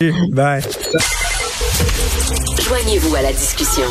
Bye. 0.00 0.62
Joignez-vous 2.58 3.14
à 3.16 3.20
la 3.20 3.34
discussion. 3.34 3.84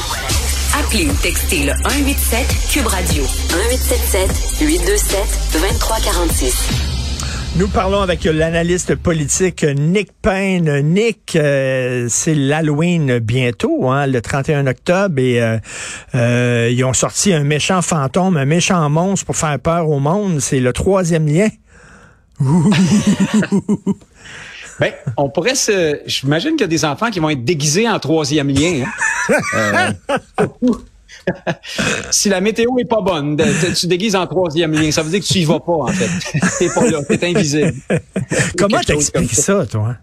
Appelez 0.79 1.05
ou 1.05 1.13
textez 1.21 1.65
le 1.65 1.73
187 1.83 2.47
Cube 2.71 2.87
Radio 2.87 3.21
1877 3.21 4.57
827 4.59 5.19
2346. 5.53 6.69
Nous 7.57 7.67
parlons 7.67 8.01
avec 8.01 8.23
l'analyste 8.23 8.95
politique 8.95 9.63
Nick 9.63 10.09
Payne. 10.19 10.81
Nick, 10.81 11.35
euh, 11.35 12.07
c'est 12.09 12.33
l'Halloween 12.33 13.19
bientôt, 13.19 13.91
hein, 13.91 14.07
le 14.07 14.19
31 14.19 14.65
octobre, 14.65 15.19
et 15.19 15.39
euh, 15.39 15.59
euh, 16.15 16.69
ils 16.71 16.83
ont 16.85 16.93
sorti 16.93 17.33
un 17.33 17.43
méchant 17.43 17.83
fantôme, 17.83 18.35
un 18.35 18.45
méchant 18.45 18.89
monstre 18.89 19.27
pour 19.27 19.37
faire 19.37 19.59
peur 19.59 19.87
au 19.87 19.99
monde. 19.99 20.39
C'est 20.39 20.59
le 20.59 20.73
troisième 20.73 21.27
lien. 21.27 21.49
ben, 24.79 24.93
on 25.17 25.29
pourrait 25.29 25.55
se. 25.55 26.01
J'imagine 26.05 26.51
qu'il 26.51 26.61
y 26.61 26.63
a 26.63 26.67
des 26.67 26.85
enfants 26.85 27.09
qui 27.09 27.19
vont 27.19 27.29
être 27.29 27.43
déguisés 27.43 27.87
en 27.87 27.99
troisième 27.99 28.49
lien. 28.49 28.85
Hein. 29.53 29.93
si 32.11 32.29
la 32.29 32.41
météo 32.41 32.77
est 32.79 32.85
pas 32.85 33.01
bonne, 33.01 33.37
tu 33.77 33.87
déguises 33.87 34.15
en 34.15 34.25
troisième 34.27 34.73
lien, 34.73 34.91
ça 34.91 35.03
veut 35.03 35.09
dire 35.09 35.19
que 35.19 35.25
tu 35.25 35.39
y 35.39 35.45
vas 35.45 35.59
pas, 35.59 35.73
en 35.73 35.87
fait. 35.87 36.39
T'es 36.59 36.73
pas 36.73 36.89
là, 36.89 37.03
t'es 37.03 37.27
invisible. 37.27 37.73
Comment 38.57 38.79
t'expliques 38.79 39.35
ça, 39.35 39.65
toi? 39.65 39.97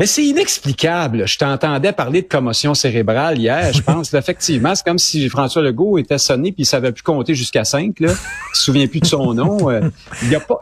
Mais 0.00 0.06
c'est 0.06 0.24
inexplicable. 0.24 1.28
Je 1.28 1.36
t'entendais 1.36 1.92
parler 1.92 2.22
de 2.22 2.26
commotion 2.26 2.72
cérébrale 2.72 3.38
hier, 3.38 3.70
je 3.74 3.82
pense. 3.82 4.14
Effectivement, 4.14 4.74
c'est 4.74 4.84
comme 4.84 4.98
si 4.98 5.28
François 5.28 5.60
Legault 5.60 5.98
était 5.98 6.16
sonné 6.16 6.52
puis 6.52 6.62
il 6.62 6.66
savait 6.66 6.90
plus 6.90 7.02
compter 7.02 7.34
jusqu'à 7.34 7.64
cinq. 7.64 8.00
Là. 8.00 8.10
Il 8.10 8.56
se 8.56 8.62
souvient 8.62 8.86
plus 8.86 9.00
de 9.00 9.06
son 9.06 9.34
nom. 9.34 9.70
Euh, 9.70 9.82
il 10.22 10.30
y 10.30 10.34
a 10.34 10.40
pas, 10.40 10.58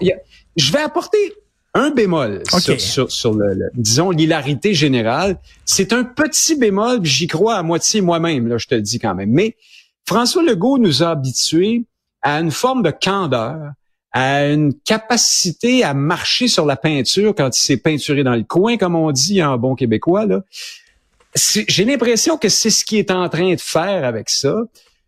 Je 0.56 0.72
vais 0.72 0.80
apporter 0.80 1.34
un 1.78 1.90
bémol 1.90 2.42
sur, 2.48 3.34
le, 3.34 3.70
disons 3.74 4.10
l'hilarité 4.10 4.74
générale. 4.74 5.38
C'est 5.64 5.92
un 5.92 6.04
petit 6.04 6.56
bémol, 6.56 7.04
j'y 7.04 7.26
crois 7.26 7.56
à 7.56 7.62
moitié 7.62 8.00
moi-même, 8.00 8.48
là, 8.48 8.58
je 8.58 8.66
te 8.66 8.74
le 8.74 8.82
dis 8.82 8.98
quand 8.98 9.14
même. 9.14 9.30
Mais 9.30 9.56
François 10.06 10.42
Legault 10.42 10.78
nous 10.78 11.02
a 11.02 11.10
habitués 11.10 11.84
à 12.22 12.40
une 12.40 12.50
forme 12.50 12.82
de 12.82 12.90
candeur, 12.90 13.72
à 14.12 14.46
une 14.46 14.74
capacité 14.74 15.84
à 15.84 15.94
marcher 15.94 16.48
sur 16.48 16.66
la 16.66 16.76
peinture 16.76 17.34
quand 17.36 17.56
il 17.56 17.60
s'est 17.60 17.76
peinturé 17.76 18.24
dans 18.24 18.34
le 18.34 18.44
coin, 18.44 18.76
comme 18.76 18.96
on 18.96 19.12
dit 19.12 19.42
en 19.42 19.58
bon 19.58 19.74
québécois. 19.74 20.26
Là. 20.26 20.42
J'ai 21.34 21.84
l'impression 21.84 22.38
que 22.38 22.48
c'est 22.48 22.70
ce 22.70 22.84
qu'il 22.84 22.98
est 22.98 23.10
en 23.10 23.28
train 23.28 23.54
de 23.54 23.60
faire 23.60 24.04
avec 24.04 24.30
ça. 24.30 24.56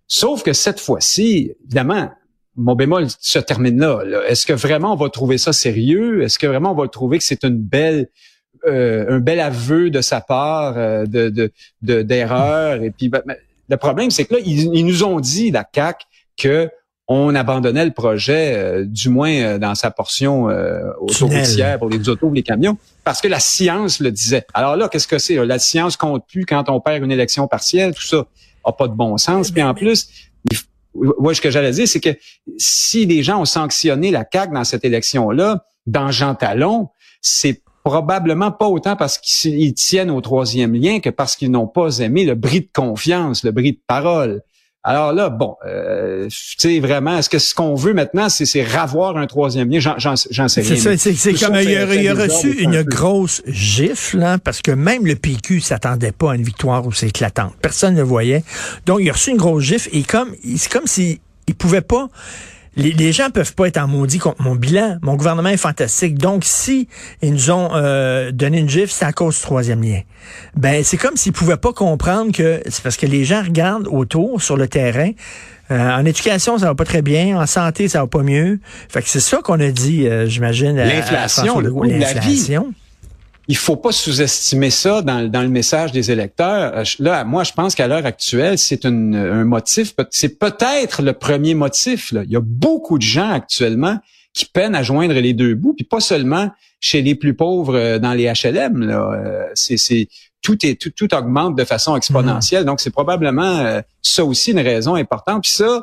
Sauf 0.06 0.42
que 0.42 0.52
cette 0.52 0.80
fois-ci, 0.80 1.52
évidemment, 1.64 2.10
mon 2.60 2.74
bémol 2.74 3.06
se 3.18 3.38
termine 3.38 3.80
là. 3.80 4.02
Est-ce 4.28 4.46
que 4.46 4.52
vraiment 4.52 4.92
on 4.92 4.96
va 4.96 5.08
trouver 5.08 5.38
ça 5.38 5.52
sérieux? 5.52 6.22
Est-ce 6.22 6.38
que 6.38 6.46
vraiment 6.46 6.72
on 6.72 6.74
va 6.74 6.88
trouver 6.88 7.18
que 7.18 7.24
c'est 7.24 7.44
une 7.44 7.58
belle 7.58 8.08
euh, 8.66 9.16
un 9.16 9.20
bel 9.20 9.40
aveu 9.40 9.88
de 9.90 10.02
sa 10.02 10.20
part 10.20 10.74
euh, 10.76 11.06
de 11.06 11.52
d'erreur? 11.82 12.82
Et 12.82 12.90
puis 12.90 13.08
ben, 13.08 13.22
ben, 13.24 13.36
le 13.68 13.76
problème, 13.76 14.10
c'est 14.10 14.24
que 14.24 14.34
là, 14.34 14.40
ils, 14.44 14.84
nous 14.84 15.04
ont 15.04 15.20
dit, 15.20 15.52
la 15.52 15.62
CAC, 15.62 16.02
que 16.36 16.68
on 17.06 17.34
abandonnait 17.34 17.84
le 17.84 17.92
projet, 17.92 18.54
euh, 18.56 18.84
du 18.84 19.08
moins 19.08 19.58
dans 19.58 19.74
sa 19.74 19.90
portion 19.90 20.48
autoroutière 21.00 21.78
pour 21.78 21.88
les 21.88 22.08
autos 22.08 22.28
ou 22.28 22.34
les 22.34 22.42
camions, 22.42 22.76
parce 23.04 23.20
que 23.20 23.28
la 23.28 23.40
science 23.40 24.00
le 24.00 24.10
disait. 24.10 24.44
Alors 24.54 24.76
là, 24.76 24.88
qu'est-ce 24.88 25.08
que 25.08 25.18
c'est? 25.18 25.44
La 25.44 25.58
science 25.58 25.96
compte 25.96 26.24
plus 26.28 26.44
quand 26.44 26.68
on 26.68 26.80
perd 26.80 27.02
une 27.02 27.12
élection 27.12 27.48
partielle, 27.48 27.94
tout 27.94 28.06
ça 28.06 28.26
a 28.64 28.72
pas 28.72 28.88
de 28.88 28.94
bon 28.94 29.16
sens. 29.16 29.50
Puis 29.50 29.62
en 29.62 29.74
plus, 29.74 30.08
moi, 30.94 31.34
ce 31.34 31.40
que 31.40 31.50
j'allais 31.50 31.70
dire, 31.72 31.86
c'est 31.86 32.00
que 32.00 32.16
si 32.58 33.06
les 33.06 33.22
gens 33.22 33.40
ont 33.40 33.44
sanctionné 33.44 34.10
la 34.10 34.24
CAQ 34.30 34.52
dans 34.54 34.64
cette 34.64 34.84
élection-là, 34.84 35.64
dans 35.86 36.10
Jean 36.10 36.34
Talon, 36.34 36.88
c'est 37.20 37.62
probablement 37.84 38.52
pas 38.52 38.66
autant 38.66 38.96
parce 38.96 39.18
qu'ils 39.18 39.74
tiennent 39.74 40.10
au 40.10 40.20
troisième 40.20 40.74
lien 40.74 41.00
que 41.00 41.10
parce 41.10 41.36
qu'ils 41.36 41.50
n'ont 41.50 41.66
pas 41.66 41.98
aimé 42.00 42.24
le 42.24 42.34
bris 42.34 42.60
de 42.60 42.68
confiance, 42.72 43.44
le 43.44 43.52
bris 43.52 43.72
de 43.72 43.80
parole. 43.86 44.42
Alors 44.82 45.12
là, 45.12 45.28
bon, 45.28 45.56
euh, 45.66 46.26
tu 46.28 46.54
sais 46.56 46.80
vraiment, 46.80 47.18
est-ce 47.18 47.28
que 47.28 47.38
ce 47.38 47.54
qu'on 47.54 47.74
veut 47.74 47.92
maintenant, 47.92 48.30
c'est 48.30 48.62
ravoir 48.62 49.18
un 49.18 49.26
troisième 49.26 49.70
lien? 49.70 49.78
J'en 49.78 50.16
sais 50.16 50.28
rien. 50.32 50.48
C'est 50.48 50.76
ça, 50.76 50.96
c'est 50.96 51.34
comme 51.34 51.56
il 51.56 52.08
a, 52.08 52.14
reçu 52.14 52.62
une 52.62 52.82
grosse 52.82 53.42
gifle, 53.46 54.22
hein, 54.22 54.38
parce 54.38 54.62
que 54.62 54.70
même 54.70 55.04
le 55.04 55.16
PQ 55.16 55.60
s'attendait 55.60 56.12
pas 56.12 56.32
à 56.32 56.34
une 56.34 56.44
victoire 56.44 56.86
aussi 56.86 57.06
éclatante. 57.06 57.52
Personne 57.60 57.94
ne 57.94 58.02
voyait. 58.02 58.42
Donc 58.86 59.00
il 59.02 59.10
a 59.10 59.12
reçu 59.12 59.32
une 59.32 59.36
grosse 59.36 59.64
gifle 59.64 59.90
et 59.92 60.02
comme 60.02 60.34
c'est 60.56 60.72
comme 60.72 60.86
s'il 60.86 61.18
il 61.46 61.54
pouvait 61.54 61.82
pas 61.82 62.08
les, 62.76 62.92
les, 62.92 63.12
gens 63.12 63.30
peuvent 63.30 63.54
pas 63.54 63.66
être 63.66 63.78
en 63.78 63.88
maudit 63.88 64.18
contre 64.18 64.42
mon 64.42 64.54
bilan. 64.54 64.98
Mon 65.02 65.16
gouvernement 65.16 65.48
est 65.48 65.56
fantastique. 65.56 66.18
Donc, 66.18 66.44
si 66.44 66.88
ils 67.22 67.32
nous 67.32 67.50
ont 67.50 67.70
euh, 67.74 68.30
donné 68.30 68.58
une 68.58 68.68
gifle, 68.68 68.92
c'est 68.92 69.04
à 69.04 69.12
cause 69.12 69.36
du 69.36 69.42
troisième 69.42 69.82
lien. 69.82 70.00
Ben, 70.56 70.84
c'est 70.84 70.96
comme 70.96 71.16
s'ils 71.16 71.32
pouvaient 71.32 71.56
pas 71.56 71.72
comprendre 71.72 72.32
que 72.32 72.62
c'est 72.68 72.82
parce 72.82 72.96
que 72.96 73.06
les 73.06 73.24
gens 73.24 73.42
regardent 73.42 73.88
autour, 73.88 74.40
sur 74.42 74.56
le 74.56 74.68
terrain. 74.68 75.10
Euh, 75.70 75.96
en 75.96 76.04
éducation, 76.04 76.58
ça 76.58 76.66
va 76.66 76.74
pas 76.74 76.84
très 76.84 77.02
bien. 77.02 77.40
En 77.40 77.46
santé, 77.46 77.88
ça 77.88 78.00
va 78.00 78.06
pas 78.06 78.22
mieux. 78.22 78.60
Fait 78.88 79.02
que 79.02 79.08
c'est 79.08 79.20
ça 79.20 79.38
qu'on 79.42 79.60
a 79.60 79.70
dit, 79.70 80.06
euh, 80.06 80.26
j'imagine. 80.26 80.76
L'inflation, 80.76 81.60
l'inflation 81.60 82.72
il 83.48 83.56
faut 83.56 83.76
pas 83.76 83.92
sous-estimer 83.92 84.70
ça 84.70 85.02
dans, 85.02 85.28
dans, 85.28 85.42
le 85.42 85.48
message 85.48 85.92
des 85.92 86.10
électeurs. 86.10 86.76
Euh, 86.76 86.84
là, 86.98 87.24
moi, 87.24 87.44
je 87.44 87.52
pense 87.52 87.74
qu'à 87.74 87.88
l'heure 87.88 88.06
actuelle, 88.06 88.58
c'est 88.58 88.84
un 88.84 89.44
motif, 89.44 89.94
c'est 90.10 90.38
peut-être 90.38 91.02
le 91.02 91.12
premier 91.12 91.54
motif. 91.54 92.12
Là. 92.12 92.22
Il 92.24 92.30
y 92.30 92.36
a 92.36 92.40
beaucoup 92.40 92.98
de 92.98 93.02
gens 93.02 93.30
actuellement 93.30 93.98
qui 94.32 94.46
peinent 94.46 94.74
à 94.74 94.82
joindre 94.82 95.14
les 95.14 95.32
deux 95.32 95.54
bouts, 95.54 95.74
puis 95.74 95.84
pas 95.84 96.00
seulement 96.00 96.50
chez 96.78 97.02
les 97.02 97.14
plus 97.14 97.34
pauvres 97.34 97.76
euh, 97.76 97.98
dans 97.98 98.12
les 98.12 98.32
HLM. 98.32 98.80
Là. 98.86 99.12
Euh, 99.12 99.46
c'est, 99.54 100.08
tout, 100.42 100.64
est, 100.64 100.80
tout, 100.80 100.90
tout 100.90 101.12
augmente 101.14 101.56
de 101.56 101.64
façon 101.64 101.96
exponentielle. 101.96 102.64
Donc, 102.64 102.80
c'est 102.80 102.90
probablement 102.90 103.82
ça 104.00 104.24
aussi 104.24 104.52
une 104.52 104.60
raison 104.60 104.94
importante. 104.94 105.42
Puis 105.42 105.52
ça, 105.52 105.82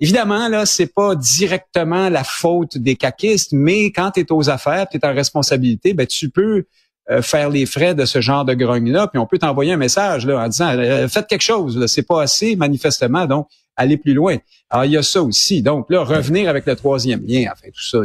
Évidemment, 0.00 0.48
là, 0.48 0.66
c'est 0.66 0.92
pas 0.92 1.14
directement 1.14 2.08
la 2.08 2.24
faute 2.24 2.78
des 2.78 2.96
caquistes, 2.96 3.52
mais 3.52 3.86
quand 3.92 4.12
tu 4.12 4.20
es 4.20 4.32
aux 4.32 4.50
affaires, 4.50 4.86
tu 4.90 4.96
es 4.96 5.06
en 5.06 5.14
responsabilité, 5.14 5.94
ben 5.94 6.06
tu 6.06 6.30
peux 6.30 6.64
euh, 7.10 7.22
faire 7.22 7.50
les 7.50 7.66
frais 7.66 7.94
de 7.94 8.04
ce 8.04 8.20
genre 8.20 8.44
de 8.44 8.54
grogne-là, 8.54 9.08
puis 9.08 9.18
on 9.18 9.26
peut 9.26 9.38
t'envoyer 9.38 9.72
un 9.72 9.76
message 9.76 10.26
là, 10.26 10.44
en 10.44 10.48
disant 10.48 10.76
euh, 10.76 11.08
faites 11.08 11.26
quelque 11.26 11.42
chose, 11.42 11.86
c'est 11.86 12.06
pas 12.06 12.22
assez 12.22 12.54
manifestement, 12.56 13.26
donc 13.26 13.48
aller 13.76 13.96
plus 13.96 14.14
loin. 14.14 14.36
Alors, 14.70 14.84
il 14.84 14.92
y 14.92 14.96
a 14.96 15.02
ça 15.02 15.22
aussi. 15.22 15.62
Donc, 15.62 15.86
là, 15.90 16.02
revenir 16.04 16.48
avec 16.48 16.66
le 16.66 16.76
troisième 16.76 17.24
lien, 17.26 17.44
enfin, 17.52 17.68
tout 17.72 17.82
ça, 17.82 17.98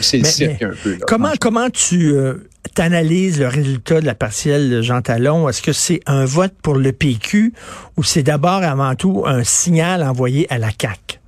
c'est 0.00 0.18
le 0.18 0.24
cirque 0.24 0.62
un 0.62 0.74
peu. 0.82 0.98
comment, 1.06 1.32
comment 1.40 1.70
tu 1.70 2.12
euh, 2.12 2.48
analyses 2.78 3.38
le 3.38 3.48
résultat 3.48 4.00
de 4.00 4.06
la 4.06 4.14
partielle 4.14 4.70
de 4.70 4.82
Jean 4.82 5.02
Talon? 5.02 5.48
Est-ce 5.48 5.62
que 5.62 5.72
c'est 5.72 6.00
un 6.06 6.24
vote 6.24 6.54
pour 6.62 6.74
le 6.74 6.92
PQ 6.92 7.52
ou 7.96 8.02
c'est 8.02 8.22
d'abord, 8.22 8.62
avant 8.62 8.94
tout, 8.94 9.24
un 9.26 9.44
signal 9.44 10.02
envoyé 10.02 10.50
à 10.52 10.58
la 10.58 10.70
CAQ? 10.70 11.20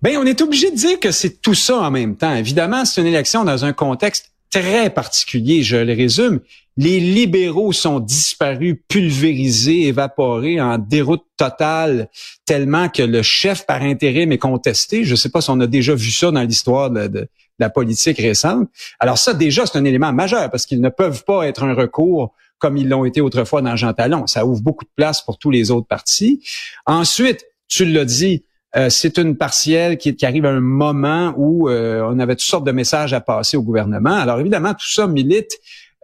Ben, 0.00 0.16
on 0.16 0.24
est 0.24 0.40
obligé 0.40 0.70
de 0.70 0.76
dire 0.76 1.00
que 1.00 1.10
c'est 1.10 1.42
tout 1.42 1.54
ça 1.54 1.78
en 1.78 1.90
même 1.90 2.16
temps. 2.16 2.34
Évidemment, 2.34 2.84
c'est 2.84 3.00
une 3.00 3.08
élection 3.08 3.44
dans 3.44 3.64
un 3.64 3.72
contexte 3.72 4.30
très 4.50 4.90
particulier, 4.90 5.62
je 5.62 5.76
le 5.76 5.94
résume. 5.94 6.40
Les 6.76 7.00
libéraux 7.00 7.72
sont 7.72 7.98
disparus, 7.98 8.76
pulvérisés, 8.86 9.88
évaporés 9.88 10.60
en 10.60 10.78
déroute 10.78 11.24
totale, 11.36 12.08
tellement 12.46 12.88
que 12.88 13.02
le 13.02 13.22
chef 13.22 13.66
par 13.66 13.82
intérim 13.82 14.30
est 14.30 14.38
contesté. 14.38 15.02
Je 15.02 15.10
ne 15.10 15.16
sais 15.16 15.28
pas 15.28 15.40
si 15.40 15.50
on 15.50 15.58
a 15.60 15.66
déjà 15.66 15.94
vu 15.94 16.10
ça 16.10 16.30
dans 16.30 16.42
l'histoire 16.42 16.90
de, 16.90 17.28
la 17.58 17.70
politique 17.70 18.18
récente. 18.18 18.68
Alors 19.00 19.18
ça, 19.18 19.34
déjà, 19.34 19.66
c'est 19.66 19.78
un 19.78 19.84
élément 19.84 20.12
majeur 20.12 20.50
parce 20.50 20.66
qu'ils 20.66 20.80
ne 20.80 20.88
peuvent 20.88 21.24
pas 21.24 21.46
être 21.48 21.64
un 21.64 21.74
recours 21.74 22.32
comme 22.58 22.76
ils 22.76 22.88
l'ont 22.88 23.04
été 23.04 23.20
autrefois 23.20 23.62
dans 23.62 23.76
Jean 23.76 23.92
Talon. 23.92 24.26
Ça 24.26 24.46
ouvre 24.46 24.60
beaucoup 24.60 24.84
de 24.84 24.90
place 24.94 25.22
pour 25.22 25.38
tous 25.38 25.50
les 25.50 25.70
autres 25.70 25.86
partis. 25.86 26.42
Ensuite, 26.86 27.44
tu 27.68 27.84
l'as 27.84 28.04
dit, 28.04 28.44
euh, 28.76 28.90
c'est 28.90 29.18
une 29.18 29.36
partielle 29.36 29.96
qui, 29.96 30.14
arrive 30.24 30.44
à 30.44 30.50
un 30.50 30.60
moment 30.60 31.32
où 31.36 31.68
euh, 31.68 32.02
on 32.06 32.18
avait 32.18 32.34
toutes 32.34 32.48
sortes 32.48 32.66
de 32.66 32.72
messages 32.72 33.14
à 33.14 33.20
passer 33.20 33.56
au 33.56 33.62
gouvernement. 33.62 34.14
Alors 34.14 34.40
évidemment, 34.40 34.74
tout 34.74 34.90
ça 34.90 35.06
milite, 35.06 35.52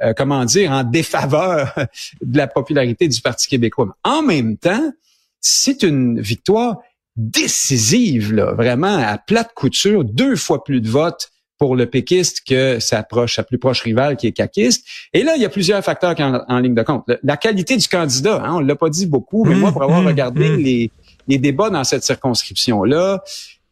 euh, 0.03 0.15
comment 0.17 0.45
dire, 0.45 0.73
en 0.73 0.83
défaveur 0.83 1.75
de 2.23 2.39
la 2.39 2.47
popularité 2.47 3.07
du 3.07 3.21
Parti 3.21 3.49
québécois. 3.49 3.97
En 4.03 4.23
même 4.23 4.57
temps, 4.57 4.93
c'est 5.41 5.83
une 5.83 6.21
victoire 6.21 6.79
décisive, 7.17 8.33
là, 8.33 8.53
vraiment 8.55 8.97
à 8.97 9.19
plate 9.19 9.53
couture, 9.55 10.03
deux 10.03 10.35
fois 10.35 10.65
plus 10.65 10.81
de 10.81 10.89
votes 10.89 11.31
pour 11.59 11.77
le 11.77 11.87
péquiste 11.87 12.43
que 12.47 12.81
sa 12.81 13.03
proche, 13.03 13.37
sa 13.37 13.45
plus 13.45 13.59
proche 13.59 13.83
rivale 13.83 14.17
qui 14.17 14.27
est 14.27 14.33
caquiste. 14.33 14.87
Et 15.13 15.23
là, 15.23 15.37
il 15.37 15.43
y 15.43 15.45
a 15.45 15.49
plusieurs 15.51 15.85
facteurs 15.85 16.15
qui 16.15 16.23
en, 16.23 16.43
en 16.49 16.59
ligne 16.59 16.75
de 16.75 16.83
compte. 16.83 17.05
La 17.23 17.37
qualité 17.37 17.77
du 17.77 17.87
candidat, 17.87 18.43
hein, 18.43 18.55
on 18.57 18.61
l'a 18.61 18.75
pas 18.75 18.89
dit 18.89 19.07
beaucoup, 19.07 19.45
mais 19.45 19.55
moi, 19.55 19.71
pour 19.71 19.83
avoir 19.83 20.03
mmh, 20.03 20.07
regardé 20.07 20.49
mmh. 20.49 20.57
les 20.57 20.91
les 21.29 21.39
débats 21.39 21.71
dans 21.71 21.85
cette 21.85 22.05
circonscription-là, 22.05 23.23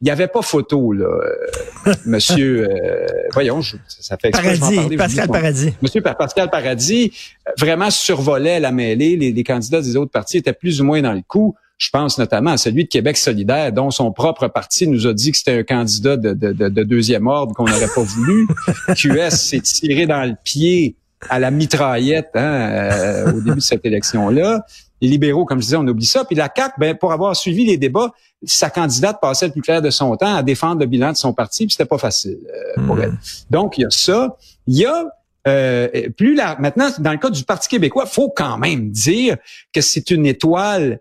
il 0.03 0.07
n'y 0.07 0.11
avait 0.11 0.27
pas 0.27 0.43
photo, 0.43 0.93
là, 0.93 1.07
euh, 1.07 1.95
monsieur, 2.07 2.69
euh, 2.69 3.07
voyons, 3.33 3.61
ça 3.87 4.17
fait 4.17 4.31
Paradis, 4.31 4.97
Pascal 4.97 5.29
Paradis. 5.29 5.73
Monsieur 5.81 6.01
Pascal 6.01 6.51
Paradis 6.51 7.13
vraiment 7.57 7.89
survolait 7.89 8.59
la 8.59 8.73
mêlée. 8.73 9.17
Les, 9.17 9.45
candidats 9.45 9.81
des 9.81 9.97
autres 9.97 10.11
partis 10.11 10.39
étaient 10.39 10.53
plus 10.53 10.81
ou 10.81 10.85
moins 10.85 11.03
dans 11.03 11.13
le 11.13 11.23
coup. 11.23 11.55
Je 11.79 11.89
pense 11.91 12.19
notamment 12.19 12.51
à 12.51 12.57
celui 12.57 12.83
de 12.85 12.89
Québec 12.89 13.17
solidaire, 13.17 13.73
dont 13.73 13.93
son 13.93 14.11
propre 14.11 14.49
parti 14.49 14.89
nous 14.89 15.07
a 15.07 15.15
dit 15.15 15.31
que 15.31 15.39
c'était 15.39 15.59
un 15.59 15.63
candidat 15.63 16.17
de, 16.17 16.33
de, 16.33 16.53
de, 16.53 16.83
deuxième 16.83 17.29
ordre 17.29 17.55
qu'on 17.55 17.67
n'aurait 17.67 17.87
pas 17.95 18.03
voulu. 18.03 18.49
QS 18.97 19.31
s'est 19.31 19.61
tiré 19.61 20.07
dans 20.07 20.25
le 20.25 20.35
pied 20.43 20.97
à 21.31 21.39
la 21.39 21.53
mitraillette 21.53 22.31
hein, 22.35 22.41
euh, 22.43 23.33
au 23.33 23.41
début 23.41 23.57
de 23.57 23.61
cette 23.61 23.85
élection-là. 23.85 24.65
Les 25.03 25.09
libéraux, 25.09 25.45
comme 25.45 25.59
je 25.59 25.65
disais, 25.65 25.77
on 25.77 25.87
oublie 25.87 26.07
ça. 26.07 26.25
Puis 26.25 26.37
la 26.37 26.49
CAQ, 26.55 26.75
ben, 26.79 26.97
pour 26.97 27.13
avoir 27.13 27.35
suivi 27.35 27.67
les 27.67 27.77
débats, 27.77 28.13
sa 28.45 28.71
candidate 28.71 29.21
passait 29.21 29.47
le 29.47 29.53
plus 29.53 29.61
clair 29.61 29.83
de 29.83 29.91
son 29.91 30.17
temps 30.17 30.35
à 30.35 30.43
défendre 30.43 30.81
le 30.81 30.87
bilan 30.87 31.11
de 31.11 31.17
son 31.17 31.33
parti, 31.35 31.67
puis 31.67 31.73
c'était 31.73 31.89
pas 31.89 31.99
facile 31.99 32.39
euh, 32.49 32.87
pour 32.87 32.97
hmm. 32.97 33.03
elle. 33.03 33.19
Donc, 33.51 33.77
il 33.79 33.83
y 33.83 33.85
a 33.85 33.91
ça. 33.91 34.37
Il 34.69 34.79
y 34.79 34.87
a 34.87 35.07
euh, 35.49 35.89
plus 36.17 36.37
là, 36.37 36.57
maintenant, 36.61 36.89
dans 37.01 37.11
le 37.11 37.19
cas 37.19 37.31
du 37.31 37.43
Parti 37.43 37.69
québécois, 37.69 38.07
faut 38.07 38.31
quand 38.31 38.59
même 38.59 38.91
dire 38.91 39.39
que 39.73 39.81
c'est 39.81 40.13
une 40.13 40.25
étoile 40.25 41.01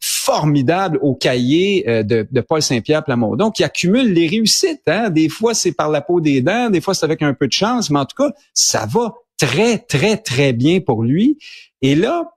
formidable 0.00 0.98
au 1.02 1.14
cahier 1.14 1.84
euh, 1.88 2.02
de, 2.02 2.26
de 2.30 2.40
Paul 2.40 2.62
Saint-Pierre 2.62 3.02
Plamondon 3.02 3.50
qui 3.50 3.64
accumule 3.64 4.12
les 4.12 4.28
réussites. 4.28 4.82
Hein? 4.86 5.10
Des 5.10 5.28
fois, 5.28 5.54
c'est 5.54 5.72
par 5.72 5.90
la 5.90 6.00
peau 6.00 6.20
des 6.20 6.40
dents, 6.40 6.70
des 6.70 6.80
fois, 6.80 6.94
c'est 6.94 7.04
avec 7.04 7.22
un 7.22 7.34
peu 7.34 7.48
de 7.48 7.52
chance, 7.52 7.90
mais 7.90 7.98
en 7.98 8.04
tout 8.04 8.16
cas, 8.16 8.32
ça 8.54 8.86
va 8.86 9.14
très, 9.38 9.78
très, 9.78 10.16
très 10.16 10.52
bien 10.52 10.80
pour 10.80 11.02
lui. 11.02 11.38
Et 11.80 11.96
là, 11.96 12.30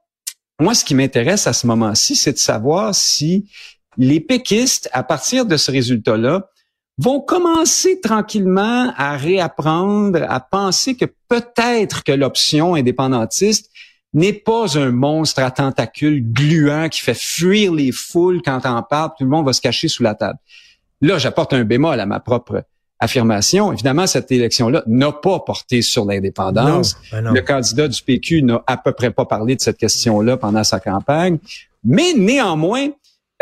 moi, 0.59 0.73
ce 0.73 0.85
qui 0.85 0.95
m'intéresse 0.95 1.47
à 1.47 1.53
ce 1.53 1.67
moment-ci, 1.67 2.15
c'est 2.15 2.33
de 2.33 2.37
savoir 2.37 2.95
si 2.95 3.49
les 3.97 4.19
péquistes, 4.19 4.89
à 4.93 5.03
partir 5.03 5.45
de 5.45 5.57
ce 5.57 5.71
résultat-là, 5.71 6.49
vont 6.97 7.19
commencer 7.19 7.99
tranquillement 7.99 8.93
à 8.95 9.17
réapprendre, 9.17 10.23
à 10.29 10.39
penser 10.39 10.95
que 10.95 11.05
peut-être 11.27 12.03
que 12.03 12.13
l'option 12.13 12.75
indépendantiste 12.75 13.69
n'est 14.13 14.33
pas 14.33 14.77
un 14.77 14.91
monstre 14.91 15.41
à 15.41 15.51
tentacules 15.51 16.23
gluant 16.31 16.87
qui 16.87 17.01
fait 17.01 17.17
fuir 17.17 17.73
les 17.73 17.91
foules 17.91 18.41
quand 18.41 18.61
on 18.63 18.81
parle, 18.81 19.09
tout 19.17 19.25
le 19.25 19.29
monde 19.29 19.45
va 19.45 19.51
se 19.51 19.59
cacher 19.59 19.89
sous 19.89 20.03
la 20.03 20.15
table. 20.15 20.39
Là, 21.01 21.17
j'apporte 21.17 21.51
un 21.51 21.65
bémol 21.65 21.99
à 21.99 22.05
ma 22.05 22.21
propre 22.21 22.63
affirmation. 22.99 23.73
Évidemment, 23.73 24.07
cette 24.07 24.31
élection-là 24.31 24.83
n'a 24.87 25.11
pas 25.11 25.39
porté 25.39 25.81
sur 25.81 26.05
l'indépendance. 26.05 26.95
Ben 27.11 27.33
le 27.33 27.41
candidat 27.41 27.87
du 27.87 28.01
PQ 28.01 28.43
n'a 28.43 28.63
à 28.67 28.77
peu 28.77 28.91
près 28.91 29.11
pas 29.11 29.25
parlé 29.25 29.55
de 29.55 29.61
cette 29.61 29.77
question-là 29.77 30.37
pendant 30.37 30.63
sa 30.63 30.79
campagne. 30.79 31.37
Mais 31.83 32.13
néanmoins, 32.15 32.89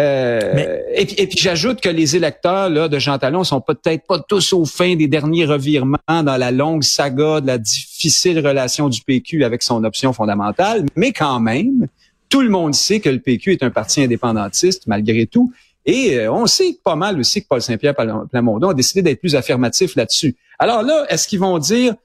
euh, 0.01 0.79
et, 0.95 1.05
puis, 1.05 1.37
j'ajoute 1.37 1.79
que 1.79 1.89
les 1.89 2.15
électeurs 2.15 2.69
là, 2.69 2.87
de 2.87 2.97
Jean 2.97 3.19
Talon 3.19 3.43
sont 3.43 3.61
peut-être 3.61 4.07
pas 4.07 4.19
tous 4.19 4.53
au 4.53 4.65
fin 4.65 4.95
des 4.95 5.07
derniers 5.07 5.45
revirements 5.45 5.97
dans 6.07 6.37
la 6.37 6.51
longue 6.51 6.83
saga 6.83 7.41
de 7.41 7.47
la 7.47 7.59
difficile 7.59 8.39
relation 8.39 8.89
du 8.89 9.01
PQ 9.01 9.43
avec 9.43 9.61
son 9.61 9.83
option 9.83 10.11
fondamentale, 10.11 10.85
mais 10.95 11.11
quand 11.11 11.39
même, 11.39 11.87
tout 12.27 12.41
le 12.41 12.49
monde 12.49 12.73
sait 12.73 12.99
que 12.99 13.09
le 13.09 13.19
PQ 13.19 13.51
est 13.51 13.63
un 13.63 13.69
parti 13.69 14.01
indépendantiste 14.01 14.87
malgré 14.87 15.27
tout. 15.27 15.53
Et 15.85 16.17
euh, 16.17 16.31
on 16.31 16.45
sait 16.45 16.77
pas 16.83 16.95
mal 16.95 17.19
aussi 17.19 17.41
que 17.41 17.47
Paul 17.47 17.61
Saint-Pierre 17.61 17.95
Plamondon 18.31 18.69
a 18.69 18.73
décidé 18.73 19.01
d'être 19.01 19.19
plus 19.19 19.35
affirmatif 19.35 19.95
là-dessus. 19.95 20.35
Alors 20.59 20.81
là, 20.83 21.05
est-ce 21.09 21.27
qu'ils 21.27 21.39
vont 21.39 21.57
dire 21.57 21.95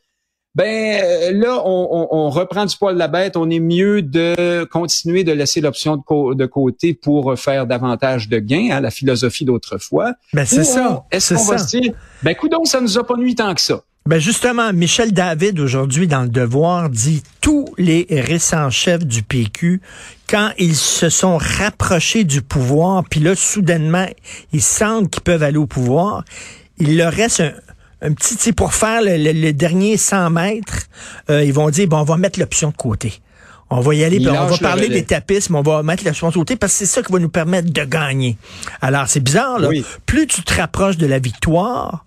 ben 0.54 1.00
euh, 1.04 1.32
là, 1.34 1.62
on, 1.64 2.30
reprend 2.30 2.64
du 2.64 2.76
poil 2.76 2.94
de 2.94 2.98
la 2.98 3.06
bête. 3.06 3.36
On 3.36 3.48
est 3.48 3.60
mieux 3.60 4.02
de 4.02 4.64
continuer 4.64 5.22
de 5.22 5.30
laisser 5.30 5.60
l'option 5.60 5.96
de, 5.96 6.46
côté 6.46 6.94
pour 6.94 7.38
faire 7.38 7.66
davantage 7.66 8.28
de 8.28 8.38
gains, 8.38 8.70
à 8.70 8.76
hein, 8.76 8.80
la 8.80 8.90
philosophie 8.90 9.44
d'autrefois? 9.44 10.14
Ben 10.32 10.44
c'est 10.44 10.64
ça. 10.64 11.04
Est-ce 11.12 11.34
qu'on 11.34 11.44
va 11.44 11.58
se 11.58 11.76
dire, 11.76 11.92
ben 12.24 12.34
coudons, 12.34 12.64
ça 12.64 12.80
nous 12.80 12.98
a 12.98 13.06
pas 13.06 13.16
nuit 13.16 13.36
tant 13.36 13.54
que 13.54 13.60
ça. 13.60 13.82
Ben 14.08 14.18
justement, 14.18 14.72
Michel 14.72 15.12
David 15.12 15.60
aujourd'hui 15.60 16.06
dans 16.08 16.22
le 16.22 16.30
Devoir 16.30 16.88
dit 16.88 17.22
tous 17.40 17.66
les 17.76 18.06
récents 18.08 18.70
chefs 18.70 19.04
du 19.04 19.22
PQ 19.22 19.82
quand 20.28 20.50
ils 20.58 20.76
se 20.76 21.08
sont 21.08 21.38
rapprochés 21.38 22.24
du 22.24 22.42
pouvoir, 22.42 23.04
puis 23.08 23.20
là 23.20 23.34
soudainement 23.34 24.06
ils 24.52 24.62
sentent 24.62 25.10
qu'ils 25.10 25.22
peuvent 25.22 25.42
aller 25.42 25.58
au 25.58 25.66
pouvoir, 25.66 26.24
il 26.78 26.96
leur 26.96 27.12
reste 27.12 27.40
un, 27.40 27.52
un 28.02 28.12
petit, 28.12 28.52
pour 28.52 28.74
faire 28.74 29.00
le, 29.02 29.52
dernier 29.52 29.96
100 29.96 30.30
mètres, 30.30 30.86
euh, 31.30 31.44
ils 31.44 31.52
vont 31.52 31.68
dire, 31.70 31.88
bon, 31.88 31.98
on 31.98 32.04
va 32.04 32.16
mettre 32.16 32.38
l'option 32.38 32.70
de 32.70 32.76
côté. 32.76 33.14
On 33.70 33.80
va 33.80 33.94
y 33.94 34.02
aller, 34.02 34.26
on 34.26 34.46
va 34.46 34.56
parler 34.56 34.88
des 34.88 35.04
tapistes, 35.04 35.50
mais 35.50 35.58
on 35.58 35.62
va 35.62 35.82
mettre 35.82 36.04
l'option 36.04 36.30
de 36.30 36.34
côté 36.34 36.56
parce 36.56 36.72
que 36.72 36.78
c'est 36.78 36.86
ça 36.86 37.02
qui 37.02 37.12
va 37.12 37.18
nous 37.18 37.28
permettre 37.28 37.70
de 37.70 37.84
gagner. 37.84 38.38
Alors, 38.80 39.08
c'est 39.08 39.20
bizarre, 39.20 39.58
là. 39.58 39.68
Plus 40.06 40.26
tu 40.26 40.42
te 40.42 40.54
rapproches 40.54 40.96
de 40.96 41.06
la 41.06 41.18
victoire, 41.18 42.04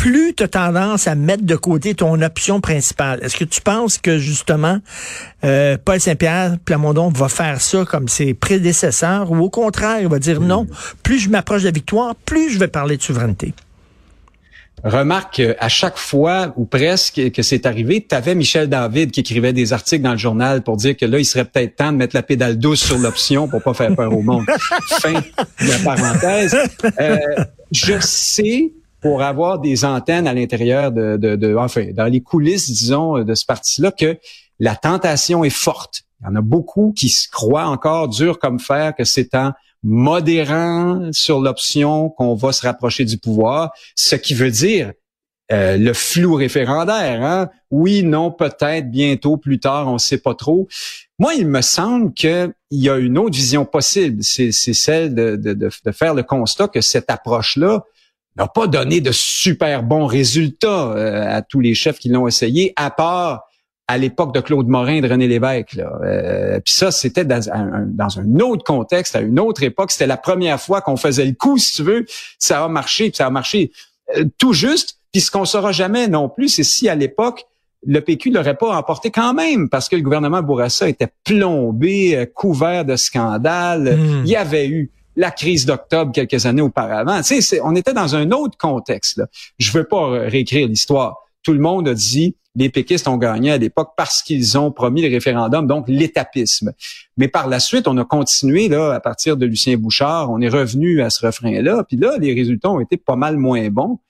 plus 0.00 0.32
tu 0.34 0.44
as 0.44 0.48
tendance 0.48 1.06
à 1.06 1.14
mettre 1.14 1.44
de 1.44 1.56
côté 1.56 1.94
ton 1.94 2.22
option 2.22 2.62
principale. 2.62 3.18
Est-ce 3.22 3.36
que 3.36 3.44
tu 3.44 3.60
penses 3.60 3.98
que 3.98 4.16
justement 4.16 4.78
euh, 5.44 5.76
Paul 5.84 6.00
Saint-Pierre 6.00 6.56
Plamondon 6.64 7.10
va 7.10 7.28
faire 7.28 7.60
ça 7.60 7.84
comme 7.84 8.08
ses 8.08 8.32
prédécesseurs 8.32 9.30
ou 9.30 9.36
au 9.40 9.50
contraire, 9.50 9.98
il 10.00 10.08
va 10.08 10.18
dire 10.18 10.40
non, 10.40 10.66
plus 11.02 11.18
je 11.18 11.28
m'approche 11.28 11.60
de 11.60 11.66
la 11.66 11.72
victoire, 11.72 12.14
plus 12.14 12.50
je 12.50 12.58
vais 12.58 12.68
parler 12.68 12.96
de 12.96 13.02
souveraineté? 13.02 13.52
Remarque 14.82 15.42
à 15.58 15.68
chaque 15.68 15.98
fois 15.98 16.54
ou 16.56 16.64
presque 16.64 17.32
que 17.32 17.42
c'est 17.42 17.66
arrivé, 17.66 18.06
tu 18.08 18.14
avais 18.14 18.34
Michel 18.34 18.70
David 18.70 19.10
qui 19.10 19.20
écrivait 19.20 19.52
des 19.52 19.74
articles 19.74 20.02
dans 20.02 20.12
le 20.12 20.16
journal 20.16 20.62
pour 20.62 20.78
dire 20.78 20.96
que 20.96 21.04
là, 21.04 21.18
il 21.18 21.26
serait 21.26 21.44
peut-être 21.44 21.76
temps 21.76 21.92
de 21.92 21.98
mettre 21.98 22.16
la 22.16 22.22
pédale 22.22 22.56
douce 22.56 22.80
sur 22.80 22.96
l'option 22.96 23.48
pour 23.48 23.62
pas 23.62 23.74
faire 23.74 23.94
peur 23.94 24.16
au 24.16 24.22
monde. 24.22 24.46
fin 25.02 25.12
de 25.12 25.68
la 25.68 25.78
parenthèse. 25.84 26.56
Euh, 26.98 27.18
je 27.70 28.00
sais 28.00 28.72
pour 29.00 29.22
avoir 29.22 29.58
des 29.58 29.84
antennes 29.84 30.26
à 30.26 30.34
l'intérieur 30.34 30.92
de, 30.92 31.16
de, 31.16 31.36
de, 31.36 31.54
enfin, 31.56 31.86
dans 31.92 32.06
les 32.06 32.20
coulisses, 32.20 32.66
disons, 32.70 33.22
de 33.22 33.34
ce 33.34 33.44
parti-là, 33.44 33.92
que 33.92 34.18
la 34.58 34.76
tentation 34.76 35.44
est 35.44 35.50
forte. 35.50 36.02
Il 36.20 36.26
y 36.26 36.30
en 36.30 36.36
a 36.36 36.42
beaucoup 36.42 36.92
qui 36.94 37.08
se 37.08 37.28
croient 37.28 37.66
encore 37.66 38.08
dur 38.08 38.38
comme 38.38 38.60
fer 38.60 38.94
que 38.94 39.04
c'est 39.04 39.34
en 39.34 39.52
modérant 39.82 41.08
sur 41.12 41.40
l'option 41.40 42.10
qu'on 42.10 42.34
va 42.34 42.52
se 42.52 42.66
rapprocher 42.66 43.06
du 43.06 43.16
pouvoir, 43.16 43.70
ce 43.94 44.14
qui 44.16 44.34
veut 44.34 44.50
dire 44.50 44.92
euh, 45.52 45.76
le 45.76 45.92
flou 45.94 46.34
référendaire. 46.34 47.22
Hein? 47.24 47.48
Oui, 47.70 48.02
non, 48.02 48.30
peut-être, 48.30 48.90
bientôt, 48.90 49.36
plus 49.36 49.58
tard, 49.58 49.88
on 49.88 49.94
ne 49.94 49.98
sait 49.98 50.18
pas 50.18 50.34
trop. 50.34 50.68
Moi, 51.18 51.34
il 51.34 51.48
me 51.48 51.60
semble 51.60 52.12
qu'il 52.14 52.52
y 52.70 52.88
a 52.88 52.96
une 52.98 53.18
autre 53.18 53.34
vision 53.34 53.64
possible. 53.64 54.22
C'est 54.22 54.52
celle 54.52 55.14
de, 55.14 55.36
de, 55.36 55.54
de, 55.54 55.92
faire 55.92 56.14
le 56.14 56.22
constat 56.22 56.68
que 56.68 56.80
cette 56.80 57.10
approche-là 57.10 57.84
n'a 58.36 58.46
pas 58.46 58.66
donné 58.66 59.00
de 59.00 59.12
super 59.12 59.82
bons 59.82 60.06
résultats 60.06 60.92
euh, 60.92 61.36
à 61.36 61.42
tous 61.42 61.60
les 61.60 61.74
chefs 61.74 61.98
qui 61.98 62.08
l'ont 62.08 62.28
essayé, 62.28 62.72
à 62.76 62.90
part 62.90 63.44
à 63.88 63.98
l'époque 63.98 64.32
de 64.32 64.40
Claude 64.40 64.68
Morin 64.68 64.94
et 64.94 65.00
de 65.00 65.08
René 65.08 65.26
Lévesque. 65.26 65.74
Là. 65.74 65.90
Euh, 66.04 66.60
puis 66.64 66.72
ça, 66.72 66.92
c'était 66.92 67.24
dans 67.24 67.50
un, 67.50 67.86
dans 67.86 68.20
un 68.20 68.38
autre 68.38 68.62
contexte, 68.62 69.16
à 69.16 69.20
une 69.20 69.40
autre 69.40 69.64
époque. 69.64 69.90
C'était 69.90 70.06
la 70.06 70.16
première 70.16 70.60
fois 70.60 70.80
qu'on 70.80 70.96
faisait 70.96 71.24
le 71.24 71.32
coup, 71.32 71.58
si 71.58 71.74
tu 71.74 71.82
veux. 71.82 72.06
Ça 72.38 72.64
a 72.64 72.68
marché, 72.68 73.10
puis 73.10 73.16
ça 73.16 73.26
a 73.26 73.30
marché 73.30 73.72
euh, 74.16 74.24
tout 74.38 74.52
juste. 74.52 74.98
Puis 75.10 75.22
ce 75.22 75.30
qu'on 75.32 75.44
saura 75.44 75.72
jamais 75.72 76.06
non 76.06 76.28
plus, 76.28 76.48
c'est 76.48 76.62
si 76.62 76.88
à 76.88 76.94
l'époque, 76.94 77.46
le 77.84 78.00
PQ 78.00 78.30
l'aurait 78.30 78.56
pas 78.56 78.76
emporté 78.76 79.10
quand 79.10 79.34
même, 79.34 79.68
parce 79.68 79.88
que 79.88 79.96
le 79.96 80.02
gouvernement 80.02 80.40
Bourassa 80.40 80.88
était 80.88 81.08
plombé, 81.24 82.30
couvert 82.32 82.84
de 82.84 82.94
scandales. 82.94 83.96
Hmm. 83.96 84.22
Il 84.24 84.30
y 84.30 84.36
avait 84.36 84.68
eu 84.68 84.92
la 85.20 85.30
crise 85.30 85.66
d'octobre 85.66 86.12
quelques 86.12 86.46
années 86.46 86.62
auparavant. 86.62 87.20
Tu 87.22 87.42
sais, 87.42 87.60
on 87.62 87.76
était 87.76 87.92
dans 87.92 88.16
un 88.16 88.30
autre 88.30 88.56
contexte. 88.56 89.18
Là. 89.18 89.26
Je 89.58 89.70
veux 89.70 89.84
pas 89.84 90.08
réécrire 90.08 90.66
l'histoire. 90.66 91.18
Tout 91.42 91.52
le 91.52 91.58
monde 91.60 91.88
a 91.88 91.94
dit 91.94 92.36
les 92.56 92.70
péquistes 92.70 93.06
ont 93.06 93.16
gagné 93.16 93.52
à 93.52 93.58
l'époque 93.58 93.90
parce 93.96 94.22
qu'ils 94.22 94.58
ont 94.58 94.72
promis 94.72 95.02
le 95.02 95.08
référendum, 95.08 95.66
donc 95.66 95.84
l'étapisme. 95.88 96.72
Mais 97.16 97.28
par 97.28 97.48
la 97.48 97.60
suite, 97.60 97.86
on 97.86 97.96
a 97.98 98.04
continué 98.04 98.68
là 98.68 98.92
à 98.92 99.00
partir 99.00 99.36
de 99.36 99.46
Lucien 99.46 99.76
Bouchard, 99.76 100.30
on 100.30 100.40
est 100.40 100.48
revenu 100.48 101.00
à 101.02 101.10
ce 101.10 101.24
refrain-là, 101.24 101.84
puis 101.86 101.96
là, 101.96 102.16
les 102.18 102.34
résultats 102.34 102.70
ont 102.70 102.80
été 102.80 102.96
pas 102.96 103.14
mal 103.14 103.36
moins 103.36 103.68
bons. 103.68 104.00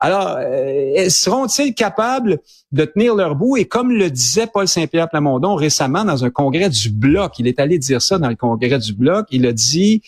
Alors, 0.00 0.36
euh, 0.38 1.08
seront-ils 1.08 1.74
capables 1.74 2.38
de 2.70 2.84
tenir 2.84 3.16
leur 3.16 3.34
bout? 3.34 3.56
Et 3.56 3.64
comme 3.64 3.90
le 3.90 4.10
disait 4.10 4.46
Paul 4.46 4.68
Saint-Pierre 4.68 5.08
Plamondon 5.08 5.56
récemment 5.56 6.04
dans 6.04 6.24
un 6.24 6.30
congrès 6.30 6.68
du 6.68 6.90
Bloc, 6.90 7.40
il 7.40 7.48
est 7.48 7.58
allé 7.58 7.78
dire 7.78 8.00
ça 8.00 8.18
dans 8.18 8.28
le 8.28 8.36
congrès 8.36 8.78
du 8.78 8.92
Bloc, 8.92 9.26
il 9.32 9.44
a 9.44 9.52
dit, 9.52 10.02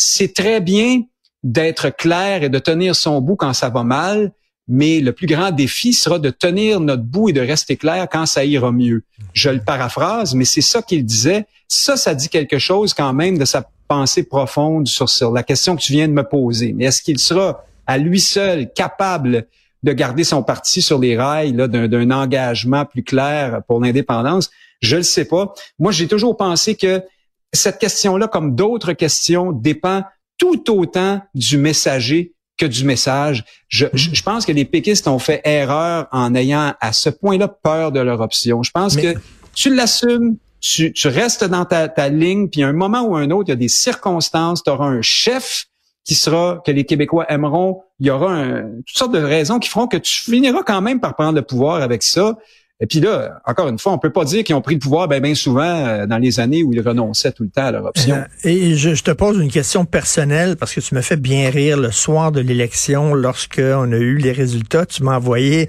c'est 0.00 0.32
très 0.32 0.60
bien 0.60 1.02
d'être 1.42 1.90
clair 1.90 2.42
et 2.42 2.48
de 2.48 2.58
tenir 2.58 2.96
son 2.96 3.20
bout 3.20 3.36
quand 3.36 3.52
ça 3.52 3.68
va 3.68 3.82
mal, 3.82 4.32
mais 4.66 5.00
le 5.00 5.12
plus 5.12 5.26
grand 5.26 5.50
défi 5.50 5.92
sera 5.92 6.18
de 6.18 6.30
tenir 6.30 6.80
notre 6.80 7.02
bout 7.02 7.28
et 7.28 7.32
de 7.34 7.40
rester 7.40 7.76
clair 7.76 8.08
quand 8.10 8.24
ça 8.24 8.44
ira 8.44 8.72
mieux. 8.72 9.02
Je 9.34 9.50
le 9.50 9.60
paraphrase, 9.60 10.34
mais 10.34 10.46
c'est 10.46 10.62
ça 10.62 10.80
qu'il 10.80 11.04
disait. 11.04 11.44
Ça, 11.68 11.98
ça 11.98 12.14
dit 12.14 12.30
quelque 12.30 12.58
chose 12.58 12.94
quand 12.94 13.12
même 13.12 13.36
de 13.36 13.44
sa 13.44 13.68
pensée 13.88 14.22
profonde 14.22 14.88
sur, 14.88 15.10
sur 15.10 15.32
la 15.32 15.42
question 15.42 15.76
que 15.76 15.82
tu 15.82 15.92
viens 15.92 16.08
de 16.08 16.14
me 16.14 16.22
poser. 16.22 16.72
Mais 16.72 16.86
est-ce 16.86 17.02
qu'il 17.02 17.18
sera 17.18 17.62
à 17.86 17.98
lui 17.98 18.20
seul 18.20 18.72
capable 18.72 19.48
de 19.82 19.92
garder 19.92 20.24
son 20.24 20.42
parti 20.42 20.80
sur 20.80 20.98
les 20.98 21.16
rails 21.16 21.52
d'un 21.52 22.10
engagement 22.10 22.86
plus 22.86 23.02
clair 23.02 23.60
pour 23.66 23.80
l'indépendance? 23.80 24.50
Je 24.80 24.96
le 24.96 25.02
sais 25.02 25.26
pas. 25.26 25.52
Moi, 25.78 25.92
j'ai 25.92 26.08
toujours 26.08 26.38
pensé 26.38 26.74
que 26.74 27.02
cette 27.52 27.78
question-là, 27.78 28.28
comme 28.28 28.54
d'autres 28.54 28.92
questions, 28.92 29.52
dépend 29.52 30.04
tout 30.38 30.70
autant 30.70 31.20
du 31.34 31.58
messager 31.58 32.34
que 32.56 32.66
du 32.66 32.84
message. 32.84 33.44
Je, 33.68 33.86
je, 33.94 34.22
pense 34.22 34.44
que 34.44 34.52
les 34.52 34.64
péquistes 34.64 35.08
ont 35.08 35.18
fait 35.18 35.40
erreur 35.44 36.06
en 36.12 36.34
ayant 36.34 36.74
à 36.80 36.92
ce 36.92 37.08
point-là 37.08 37.48
peur 37.48 37.90
de 37.90 38.00
leur 38.00 38.20
option. 38.20 38.62
Je 38.62 38.70
pense 38.70 38.96
que 38.96 39.14
tu 39.54 39.74
l'assumes, 39.74 40.36
tu, 40.60 40.92
tu, 40.92 41.08
restes 41.08 41.44
dans 41.44 41.64
ta, 41.64 41.88
ta 41.88 42.08
ligne, 42.08 42.48
puis 42.48 42.62
à 42.62 42.68
un 42.68 42.72
moment 42.72 43.02
ou 43.02 43.16
un 43.16 43.30
autre, 43.30 43.48
il 43.48 43.52
y 43.52 43.52
a 43.52 43.56
des 43.56 43.68
circonstances, 43.68 44.62
tu 44.62 44.70
auras 44.70 44.86
un 44.86 45.02
chef 45.02 45.66
qui 46.04 46.14
sera, 46.14 46.62
que 46.64 46.70
les 46.70 46.84
Québécois 46.84 47.30
aimeront, 47.30 47.82
il 47.98 48.06
y 48.06 48.10
aura 48.10 48.32
un, 48.32 48.62
toutes 48.86 48.96
sortes 48.96 49.12
de 49.12 49.22
raisons 49.22 49.58
qui 49.58 49.68
feront 49.68 49.86
que 49.86 49.96
tu 49.96 50.22
finiras 50.22 50.62
quand 50.62 50.80
même 50.80 51.00
par 51.00 51.14
prendre 51.14 51.34
le 51.34 51.42
pouvoir 51.42 51.82
avec 51.82 52.02
ça. 52.02 52.36
Et 52.80 52.86
puis 52.86 53.00
là, 53.00 53.40
encore 53.46 53.68
une 53.68 53.78
fois, 53.78 53.92
on 53.92 53.98
peut 53.98 54.10
pas 54.10 54.24
dire 54.24 54.42
qu'ils 54.42 54.54
ont 54.54 54.62
pris 54.62 54.74
le 54.74 54.80
pouvoir 54.80 55.06
bien 55.06 55.20
ben 55.20 55.34
souvent 55.34 55.62
euh, 55.62 56.06
dans 56.06 56.16
les 56.16 56.40
années 56.40 56.62
où 56.62 56.72
ils 56.72 56.80
renonçaient 56.80 57.32
tout 57.32 57.42
le 57.42 57.50
temps 57.50 57.66
à 57.66 57.72
leur 57.72 57.84
option. 57.84 58.16
Euh, 58.16 58.48
et 58.48 58.74
je, 58.74 59.02
te 59.02 59.10
pose 59.10 59.38
une 59.38 59.50
question 59.50 59.84
personnelle 59.84 60.56
parce 60.56 60.74
que 60.74 60.80
tu 60.80 60.94
me 60.94 61.02
fais 61.02 61.16
bien 61.16 61.50
rire 61.50 61.76
le 61.76 61.90
soir 61.90 62.32
de 62.32 62.40
l'élection 62.40 63.14
lorsqu'on 63.14 63.92
a 63.92 63.96
eu 63.96 64.16
les 64.16 64.32
résultats. 64.32 64.86
Tu 64.86 65.02
m'as 65.02 65.16
envoyé 65.16 65.68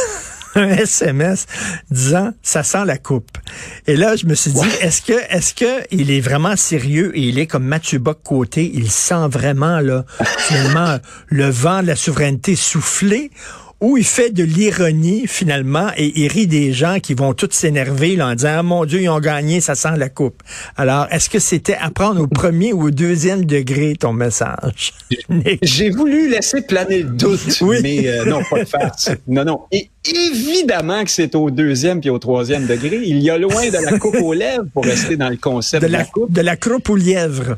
un 0.54 0.70
SMS 0.70 1.44
disant 1.90 2.32
ça 2.42 2.62
sent 2.62 2.86
la 2.86 2.96
coupe. 2.96 3.36
Et 3.86 3.96
là, 3.96 4.16
je 4.16 4.24
me 4.24 4.34
suis 4.34 4.52
dit, 4.52 4.68
est-ce 4.80 5.02
que 5.02 5.12
est-ce 5.28 5.52
que 5.52 5.84
il 5.90 6.10
est 6.10 6.20
vraiment 6.20 6.56
sérieux 6.56 7.12
et 7.14 7.20
il 7.20 7.38
est 7.38 7.46
comme 7.46 7.64
Mathieu 7.64 7.98
Bock 7.98 8.20
côté, 8.24 8.70
il 8.72 8.90
sent 8.90 9.28
vraiment 9.28 9.80
là 9.80 10.06
finalement 10.38 10.96
le 11.26 11.50
vent 11.50 11.82
de 11.82 11.88
la 11.88 11.96
souveraineté 11.96 12.56
souffler 12.56 13.30
où 13.80 13.98
il 13.98 14.04
fait 14.04 14.30
de 14.30 14.42
l'ironie 14.42 15.26
finalement 15.26 15.90
et 15.96 16.12
il 16.18 16.28
rit 16.28 16.46
des 16.46 16.72
gens 16.72 16.98
qui 16.98 17.14
vont 17.14 17.34
tous 17.34 17.50
s'énerver 17.50 18.20
en 18.22 18.34
disant 18.34 18.56
ah, 18.58 18.62
mon 18.62 18.84
Dieu 18.86 19.02
ils 19.02 19.08
ont 19.08 19.20
gagné 19.20 19.60
ça 19.60 19.74
sent 19.74 19.96
la 19.96 20.08
coupe. 20.08 20.42
Alors 20.76 21.06
est-ce 21.10 21.28
que 21.28 21.38
c'était 21.38 21.76
à 21.78 21.90
prendre 21.90 22.22
au 22.22 22.26
premier 22.26 22.72
ou 22.72 22.86
au 22.86 22.90
deuxième 22.90 23.44
degré 23.44 23.94
ton 23.98 24.12
message? 24.12 24.94
J'ai 25.62 25.90
voulu 25.90 26.30
laisser 26.30 26.62
planer 26.62 27.02
le 27.02 27.10
doute, 27.10 27.40
mais 27.82 28.08
euh, 28.08 28.24
non 28.24 28.42
pas 28.48 28.60
de 28.60 28.68
farce. 28.68 29.10
Non 29.26 29.44
non. 29.44 29.60
Et 29.72 29.90
évidemment 30.08 31.04
que 31.04 31.10
c'est 31.10 31.34
au 31.34 31.50
deuxième 31.50 32.00
puis 32.00 32.10
au 32.10 32.18
troisième 32.18 32.66
degré. 32.66 33.00
Il 33.04 33.18
y 33.18 33.30
a 33.30 33.36
loin 33.36 33.68
de 33.68 33.84
la 33.84 33.98
coupe 33.98 34.16
aux 34.16 34.32
lèvres 34.32 34.66
pour 34.72 34.84
rester 34.84 35.16
dans 35.16 35.28
le 35.28 35.36
concept 35.36 35.82
de, 35.82 35.88
la, 35.90 36.04
coupe. 36.04 36.32
De 36.32 36.40
la 36.40 36.56
coupe 36.56 36.88
aux 36.88 36.96
lièvres. 36.96 37.56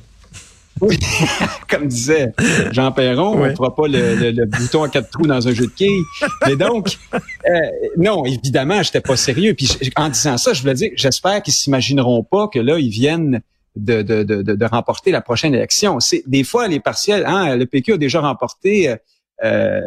Oui, 0.80 0.99
comme 1.68 1.87
disait 1.88 2.32
Jean 2.73 2.92
Perron, 2.92 3.35
on 3.35 3.47
ne 3.47 3.54
fera 3.54 3.75
pas 3.75 3.88
le, 3.88 4.44
bouton 4.47 4.82
à 4.82 4.88
quatre 4.88 5.11
trous 5.11 5.26
dans 5.26 5.47
un 5.47 5.52
jeu 5.52 5.66
de 5.66 5.70
quilles. 5.70 6.02
Mais 6.47 6.56
donc, 6.56 6.99
euh, 7.14 7.50
non, 7.97 8.25
évidemment, 8.25 8.82
j'étais 8.82 9.00
pas 9.00 9.16
sérieux. 9.16 9.54
Puis 9.54 9.78
en 9.97 10.08
disant 10.08 10.38
ça, 10.38 10.52
je 10.52 10.61
voulais 10.61 10.75
dire, 10.75 10.90
j'espère 10.97 11.42
qu'ils 11.42 11.54
s'imagineront 11.54 12.23
pas 12.23 12.49
que 12.49 12.58
là, 12.58 12.78
ils 12.78 12.90
viennent 12.90 13.40
de, 13.76 14.02
de, 14.02 14.23
de, 14.23 14.42
de, 14.42 14.64
remporter 14.64 15.11
la 15.11 15.20
prochaine 15.20 15.54
élection. 15.54 16.00
C'est 16.00 16.23
des 16.26 16.44
fois 16.44 16.68
les 16.68 16.80
partiels. 16.80 17.25
Hein, 17.26 17.56
le 17.56 17.66
PQ 17.66 17.94
a 17.94 17.97
déjà 17.97 18.20
remporté. 18.20 18.97
Euh, 19.44 19.80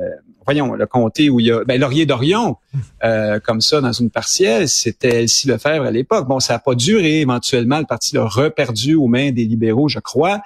voyons, 0.45 0.73
le 0.73 0.85
comté 0.85 1.29
où 1.29 1.39
il 1.39 1.47
y 1.47 1.51
a 1.51 1.63
ben, 1.63 1.79
Laurier 1.79 2.05
d'Orion, 2.05 2.57
euh, 3.03 3.39
comme 3.39 3.61
ça, 3.61 3.81
dans 3.81 3.91
une 3.91 4.09
partielle, 4.09 4.67
c'était 4.69 5.21
Elsie 5.21 5.47
Lefebvre 5.47 5.85
à 5.85 5.91
l'époque. 5.91 6.27
Bon, 6.27 6.39
ça 6.39 6.53
n'a 6.53 6.59
pas 6.59 6.75
duré. 6.75 7.21
Éventuellement, 7.21 7.79
le 7.79 7.85
parti 7.85 8.15
l'a 8.15 8.25
reperdu 8.25 8.95
aux 8.95 9.07
mains 9.07 9.31
des 9.31 9.45
libéraux, 9.45 9.87
je 9.87 9.99
crois. 9.99 10.41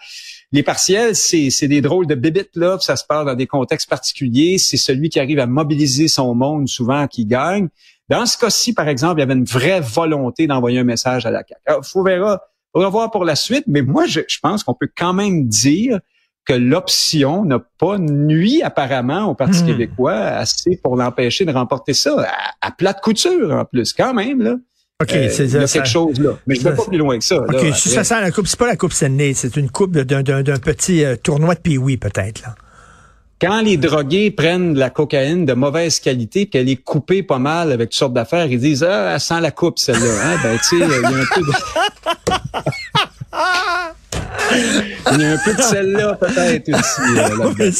Les 0.55 0.63
partiels, 0.63 1.17
c'est 1.17 1.67
des 1.67 1.81
drôles 1.81 2.07
de 2.07 2.15
bébites, 2.15 2.55
là, 2.55 2.77
ça 2.79 2.95
se 2.95 3.03
passe 3.03 3.25
dans 3.25 3.35
des 3.35 3.45
contextes 3.45 3.89
particuliers. 3.89 4.57
C'est 4.57 4.77
celui 4.77 5.09
qui 5.09 5.19
arrive 5.19 5.39
à 5.39 5.47
mobiliser 5.47 6.07
son 6.07 6.33
monde 6.33 6.69
souvent 6.69 7.07
qui 7.07 7.25
gagne. 7.25 7.67
Dans 8.07 8.25
ce 8.25 8.37
cas-ci, 8.37 8.71
par 8.73 8.87
exemple, 8.87 9.15
il 9.17 9.19
y 9.19 9.23
avait 9.23 9.33
une 9.33 9.43
vraie 9.43 9.81
volonté 9.81 10.47
d'envoyer 10.47 10.79
un 10.79 10.85
message 10.85 11.25
à 11.25 11.31
la 11.31 11.39
CAQ. 11.39 11.59
Il 11.67 11.85
faut 11.85 12.03
verra, 12.03 12.41
revoir 12.73 13.11
pour 13.11 13.25
la 13.25 13.35
suite, 13.35 13.65
mais 13.67 13.81
moi, 13.81 14.05
je, 14.05 14.21
pense 14.41 14.63
qu'on 14.63 14.73
peut 14.73 14.87
quand 14.95 15.11
même 15.11 15.45
dire 15.45 15.99
que 16.45 16.53
l'option 16.53 17.43
n'a 17.43 17.59
pas 17.77 17.97
nuit 17.97 18.63
apparemment 18.63 19.25
au 19.25 19.35
Parti 19.35 19.61
hmm. 19.61 19.67
québécois 19.67 20.13
assez 20.13 20.79
pour 20.81 20.95
l'empêcher 20.95 21.43
de 21.43 21.51
remporter 21.51 21.93
ça 21.93 22.15
à, 22.61 22.67
à 22.67 22.71
plate 22.71 23.01
couture 23.01 23.51
en 23.51 23.65
plus, 23.65 23.91
quand 23.91 24.13
même 24.13 24.41
là. 24.41 24.55
OK, 25.03 25.11
euh, 25.13 25.29
c'est 25.29 25.45
il 25.45 25.51
y 25.51 25.57
a 25.57 25.67
quelque 25.67 25.89
chose 25.89 26.21
là. 26.21 26.37
Mais 26.47 26.55
je 26.55 26.61
ne 26.61 26.69
vais 26.69 26.75
pas 26.77 26.85
plus 26.85 26.97
loin 26.97 27.17
que 27.17 27.23
ça. 27.25 27.39
OK, 27.39 27.75
si 27.75 27.89
ça 27.89 28.05
sent 28.05 28.21
la 28.21 28.31
coupe, 28.31 28.47
c'est 28.47 28.57
pas 28.57 28.67
la 28.67 28.77
coupe 28.77 28.93
Stanley, 28.93 29.33
c'est 29.33 29.57
une 29.57 29.69
coupe 29.69 29.91
d'un 29.91 30.23
petit 30.57 31.03
euh, 31.03 31.17
tournoi 31.17 31.55
de 31.55 31.59
pee 31.59 31.97
peut-être. 31.97 32.55
Quand 33.41 33.59
les 33.59 33.75
drogués 33.75 34.31
prennent 34.31 34.73
de 34.73 34.79
la 34.79 34.89
cocaïne 34.89 35.45
de 35.45 35.51
mauvaise 35.51 35.99
qualité, 35.99 36.45
qu'elle 36.45 36.69
est 36.69 36.77
coupée 36.77 37.23
pas 37.23 37.39
mal 37.39 37.73
avec 37.73 37.89
toutes 37.89 37.99
sortes 37.99 38.13
d'affaires, 38.13 38.45
ils 38.45 38.57
disent 38.57 38.83
Ah, 38.83 39.15
elle 39.15 39.19
sent 39.19 39.41
la 39.41 39.51
coupe, 39.51 39.79
celle-là. 39.79 40.13
Hein? 40.23 40.37
Ben, 40.41 40.57
tu 40.57 40.79
sais, 40.79 40.85
il 40.85 40.89
y 40.89 40.93
a 40.93 41.07
un 41.09 41.25
peu 41.33 41.41
de... 41.41 41.51
Un 45.35 45.37
peu 45.43 45.53
de 45.53 45.61
celle-là 45.61 46.17
peut-être 46.19 46.69
aussi. 46.69 47.01
Euh, 47.17 47.71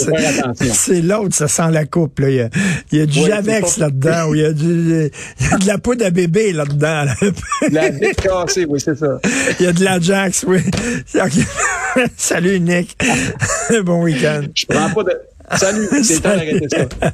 c'est 0.73 1.01
l'autre, 1.01 1.35
ça 1.35 1.47
sent 1.47 1.71
la 1.71 1.85
coupe. 1.85 2.19
Là. 2.19 2.29
Il, 2.29 2.35
y 2.35 2.41
a, 2.41 2.49
il 2.91 2.99
y 2.99 3.01
a 3.01 3.05
du 3.05 3.19
Javex 3.19 3.77
là-dedans, 3.77 4.33
il 4.33 4.41
y, 4.41 4.45
a 4.45 4.51
du, 4.51 5.11
il 5.39 5.47
y 5.47 5.53
a 5.53 5.57
de 5.57 5.67
la 5.67 5.77
poudre 5.77 6.05
à 6.05 6.09
bébé 6.09 6.53
là-dedans. 6.53 7.05
La 7.71 7.89
bête 7.89 8.21
cassée, 8.21 8.65
oui, 8.67 8.79
c'est 8.79 8.97
ça. 8.97 9.19
Il 9.59 9.65
y 9.65 9.69
a 9.69 9.73
de 9.73 9.83
la 9.83 9.99
Jax, 9.99 10.45
oui. 10.47 10.59
Salut 12.17 12.59
Nick. 12.59 12.97
bon 13.83 14.03
week-end. 14.03 14.43
Je 14.53 14.65
prends 14.65 14.89
pas 14.89 15.03
de... 15.03 15.13
Salut, 15.57 15.87
c'est 16.03 16.21
temps 16.21 16.29
d'arrêter 16.29 16.67
ça. 16.69 17.11